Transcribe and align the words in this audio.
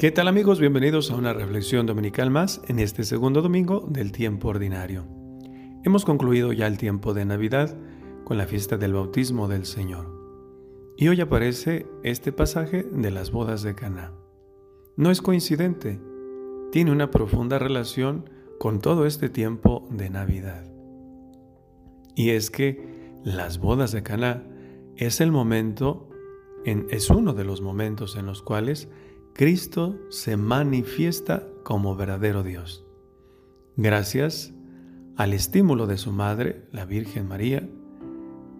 ¿Qué 0.00 0.10
tal 0.10 0.28
amigos? 0.28 0.60
Bienvenidos 0.60 1.10
a 1.10 1.14
una 1.14 1.34
reflexión 1.34 1.84
dominical 1.84 2.30
más 2.30 2.62
en 2.68 2.78
este 2.78 3.04
segundo 3.04 3.42
domingo 3.42 3.86
del 3.86 4.12
tiempo 4.12 4.48
ordinario. 4.48 5.04
Hemos 5.84 6.06
concluido 6.06 6.54
ya 6.54 6.66
el 6.68 6.78
tiempo 6.78 7.12
de 7.12 7.26
Navidad 7.26 7.76
con 8.24 8.38
la 8.38 8.46
fiesta 8.46 8.78
del 8.78 8.94
bautismo 8.94 9.46
del 9.46 9.66
Señor. 9.66 10.06
Y 10.96 11.08
hoy 11.08 11.20
aparece 11.20 11.86
este 12.02 12.32
pasaje 12.32 12.82
de 12.90 13.10
las 13.10 13.30
bodas 13.30 13.62
de 13.62 13.74
Caná. 13.74 14.14
No 14.96 15.10
es 15.10 15.20
coincidente, 15.20 16.00
tiene 16.72 16.92
una 16.92 17.10
profunda 17.10 17.58
relación 17.58 18.30
con 18.58 18.80
todo 18.80 19.04
este 19.04 19.28
tiempo 19.28 19.86
de 19.90 20.08
Navidad. 20.08 20.64
Y 22.14 22.30
es 22.30 22.50
que 22.50 23.12
las 23.22 23.58
bodas 23.58 23.92
de 23.92 24.02
Caná 24.02 24.46
es 24.96 25.20
el 25.20 25.30
momento 25.30 26.08
es 26.64 27.10
uno 27.10 27.32
de 27.32 27.44
los 27.44 27.60
momentos 27.60 28.16
en 28.16 28.26
los 28.26 28.42
cuales 28.42 28.88
Cristo 29.34 29.98
se 30.10 30.36
manifiesta 30.36 31.46
como 31.62 31.96
verdadero 31.96 32.42
Dios. 32.42 32.84
Gracias 33.76 34.52
al 35.16 35.32
estímulo 35.32 35.86
de 35.86 35.98
su 35.98 36.12
madre, 36.12 36.66
la 36.72 36.84
Virgen 36.84 37.28
María, 37.28 37.68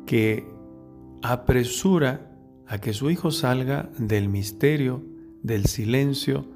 que 0.06 0.46
apresura 1.22 2.30
a 2.66 2.78
que 2.78 2.92
su 2.92 3.10
hijo 3.10 3.30
salga 3.30 3.90
del 3.98 4.28
misterio, 4.28 5.02
del 5.42 5.66
silencio, 5.66 6.46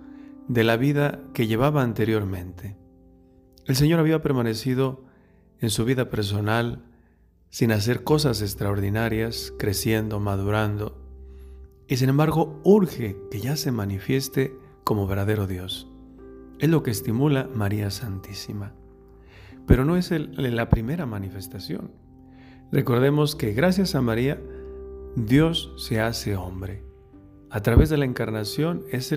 de 0.48 0.64
la 0.64 0.76
vida 0.76 1.20
que 1.32 1.46
llevaba 1.46 1.82
anteriormente. 1.82 2.76
El 3.66 3.76
Señor 3.76 4.00
había 4.00 4.22
permanecido 4.22 5.04
en 5.60 5.70
su 5.70 5.84
vida 5.84 6.10
personal 6.10 6.84
sin 7.50 7.72
hacer 7.72 8.04
cosas 8.04 8.42
extraordinarias, 8.42 9.52
creciendo, 9.58 10.20
madurando, 10.20 11.03
y 11.88 11.96
sin 11.96 12.08
embargo 12.08 12.60
urge 12.64 13.16
que 13.30 13.40
ya 13.40 13.56
se 13.56 13.72
manifieste 13.72 14.56
como 14.84 15.06
verdadero 15.06 15.46
Dios. 15.46 15.90
Es 16.58 16.70
lo 16.70 16.82
que 16.82 16.90
estimula 16.90 17.48
María 17.54 17.90
Santísima. 17.90 18.72
Pero 19.66 19.84
no 19.84 19.96
es 19.96 20.10
la 20.10 20.68
primera 20.68 21.06
manifestación. 21.06 21.90
Recordemos 22.70 23.34
que 23.34 23.52
gracias 23.52 23.94
a 23.94 24.02
María, 24.02 24.40
Dios 25.16 25.72
se 25.76 26.00
hace 26.00 26.36
hombre. 26.36 26.82
A 27.50 27.62
través 27.62 27.88
de 27.88 27.96
la 27.96 28.04
encarnación 28.04 28.82
es 28.90 29.14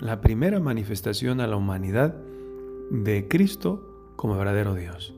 la 0.00 0.20
primera 0.20 0.60
manifestación 0.60 1.40
a 1.40 1.46
la 1.46 1.56
humanidad 1.56 2.16
de 2.90 3.28
Cristo 3.28 4.12
como 4.16 4.36
verdadero 4.36 4.74
Dios. 4.74 5.14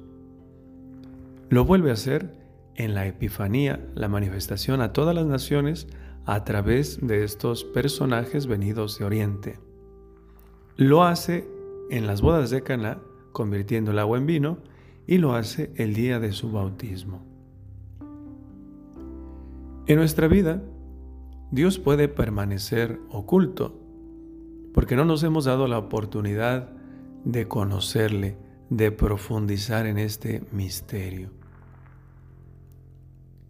Lo 1.49 1.65
vuelve 1.65 1.91
a 1.91 1.95
hacer 1.95 2.39
en 2.77 2.95
la 2.95 3.07
Epifanía, 3.07 3.85
la 3.95 4.09
manifestación 4.09 4.81
a 4.81 4.93
todas 4.93 5.15
las 5.15 5.27
naciones 5.27 5.89
a 6.31 6.45
través 6.45 7.05
de 7.05 7.25
estos 7.25 7.65
personajes 7.65 8.47
venidos 8.47 8.97
de 8.97 9.05
Oriente. 9.05 9.59
Lo 10.77 11.03
hace 11.03 11.51
en 11.91 12.07
las 12.07 12.23
bodas 12.23 12.51
de 12.51 12.63
Caná, 12.63 13.03
convirtiendo 13.33 13.91
el 13.91 13.99
agua 13.99 14.17
en 14.17 14.27
vino, 14.27 14.59
y 15.09 15.19
lo 15.19 15.35
hace 15.35 15.73
el 15.75 15.93
día 15.93 16.21
de 16.21 16.31
su 16.31 16.53
bautismo. 16.53 17.27
En 19.89 19.97
nuestra 19.97 20.29
vida, 20.29 20.63
Dios 21.51 21.81
puede 21.81 22.07
permanecer 22.07 23.01
oculto, 23.11 23.77
porque 24.73 24.95
no 24.95 25.05
nos 25.05 25.25
hemos 25.25 25.47
dado 25.47 25.67
la 25.67 25.79
oportunidad 25.79 26.71
de 27.25 27.49
conocerle, 27.49 28.39
de 28.69 28.93
profundizar 28.93 29.85
en 29.85 29.99
este 29.99 30.45
misterio. 30.53 31.31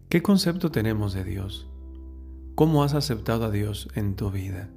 ¿Qué 0.09 0.23
concepto 0.23 0.71
tenemos 0.71 1.13
de 1.13 1.23
Dios? 1.23 1.70
¿Cómo 2.55 2.83
has 2.83 2.93
aceptado 2.93 3.45
a 3.45 3.51
Dios 3.51 3.87
en 3.95 4.15
tu 4.15 4.29
vida? 4.29 4.69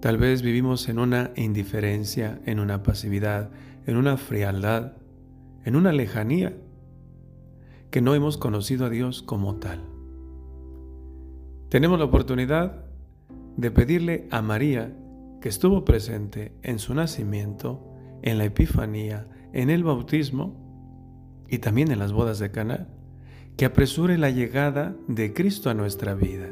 Tal 0.00 0.18
vez 0.18 0.42
vivimos 0.42 0.88
en 0.90 0.98
una 0.98 1.30
indiferencia, 1.34 2.40
en 2.44 2.60
una 2.60 2.82
pasividad, 2.82 3.50
en 3.86 3.96
una 3.96 4.18
frialdad, 4.18 4.92
en 5.64 5.76
una 5.76 5.92
lejanía, 5.92 6.54
que 7.90 8.02
no 8.02 8.14
hemos 8.14 8.36
conocido 8.36 8.84
a 8.84 8.90
Dios 8.90 9.22
como 9.22 9.56
tal. 9.56 9.80
Tenemos 11.70 11.98
la 11.98 12.04
oportunidad 12.04 12.84
de 13.56 13.70
pedirle 13.70 14.28
a 14.30 14.42
María, 14.42 14.94
que 15.40 15.48
estuvo 15.48 15.86
presente 15.86 16.52
en 16.62 16.78
su 16.78 16.94
nacimiento, 16.94 17.90
en 18.22 18.36
la 18.36 18.44
Epifanía, 18.44 19.26
en 19.54 19.70
el 19.70 19.84
bautismo 19.84 21.44
y 21.48 21.58
también 21.58 21.90
en 21.90 21.98
las 21.98 22.12
bodas 22.12 22.38
de 22.38 22.50
Cana, 22.50 22.88
que 23.56 23.64
apresure 23.64 24.18
la 24.18 24.30
llegada 24.30 24.96
de 25.06 25.32
Cristo 25.32 25.70
a 25.70 25.74
nuestra 25.74 26.14
vida, 26.14 26.50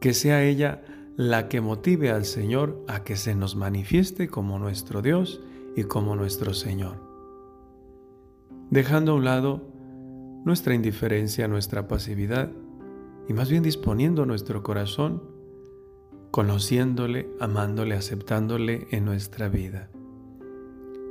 que 0.00 0.14
sea 0.14 0.44
ella 0.44 0.82
la 1.16 1.48
que 1.48 1.60
motive 1.60 2.10
al 2.10 2.24
Señor 2.24 2.82
a 2.88 3.02
que 3.02 3.16
se 3.16 3.34
nos 3.34 3.56
manifieste 3.56 4.28
como 4.28 4.58
nuestro 4.58 5.02
Dios 5.02 5.40
y 5.76 5.84
como 5.84 6.16
nuestro 6.16 6.54
Señor, 6.54 6.96
dejando 8.70 9.12
a 9.12 9.14
un 9.16 9.24
lado 9.24 9.62
nuestra 10.44 10.74
indiferencia, 10.74 11.48
nuestra 11.48 11.88
pasividad, 11.88 12.50
y 13.28 13.32
más 13.32 13.50
bien 13.50 13.62
disponiendo 13.62 14.26
nuestro 14.26 14.62
corazón, 14.62 15.22
conociéndole, 16.30 17.28
amándole, 17.40 17.94
aceptándole 17.94 18.86
en 18.90 19.04
nuestra 19.04 19.48
vida. 19.48 19.90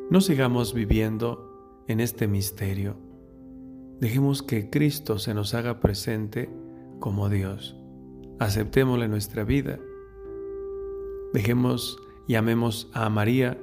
No 0.10 0.22
sigamos 0.22 0.74
viviendo 0.74 1.84
en 1.88 2.00
este 2.00 2.28
misterio, 2.28 2.98
Dejemos 4.00 4.44
que 4.44 4.70
Cristo 4.70 5.20
se 5.20 5.34
nos 5.34 5.54
haga 5.54 5.80
presente 5.82 6.50
como 7.00 7.30
Dios. 7.30 7.76
Aceptémosle 8.40 9.10
nuestra 9.10 9.44
vida. 9.44 9.80
Dejemos 11.34 12.00
y 12.28 12.36
amemos 12.36 12.90
a 12.94 13.10
María, 13.10 13.58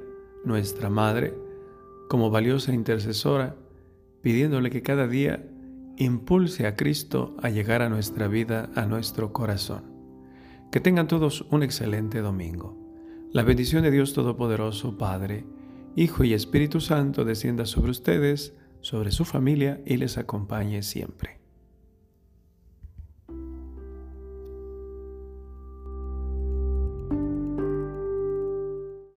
nuestra 0.45 0.89
Madre, 0.89 1.33
como 2.07 2.29
valiosa 2.29 2.73
intercesora, 2.73 3.55
pidiéndole 4.21 4.69
que 4.69 4.83
cada 4.83 5.07
día 5.07 5.43
impulse 5.97 6.67
a 6.67 6.75
Cristo 6.75 7.35
a 7.41 7.49
llegar 7.49 7.81
a 7.81 7.89
nuestra 7.89 8.27
vida, 8.27 8.69
a 8.75 8.85
nuestro 8.85 9.33
corazón. 9.33 9.83
Que 10.71 10.79
tengan 10.79 11.07
todos 11.07 11.47
un 11.49 11.63
excelente 11.63 12.21
domingo. 12.21 12.77
La 13.33 13.41
bendición 13.41 13.83
de 13.83 13.91
Dios 13.91 14.13
Todopoderoso, 14.13 14.97
Padre, 14.97 15.45
Hijo 15.95 16.23
y 16.23 16.33
Espíritu 16.33 16.79
Santo 16.79 17.25
descienda 17.25 17.65
sobre 17.65 17.89
ustedes, 17.89 18.53
sobre 18.81 19.11
su 19.11 19.25
familia 19.25 19.81
y 19.85 19.97
les 19.97 20.17
acompañe 20.17 20.83
siempre. 20.83 21.39